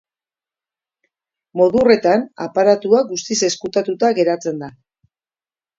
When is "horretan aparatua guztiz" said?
1.83-3.41